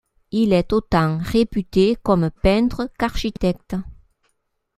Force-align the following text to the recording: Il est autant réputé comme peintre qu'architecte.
Il 0.31 0.51
est 0.51 0.73
autant 0.73 1.19
réputé 1.19 1.95
comme 1.95 2.31
peintre 2.31 2.89
qu'architecte. 2.97 3.75